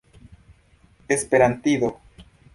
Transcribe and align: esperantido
esperantido 1.07 2.01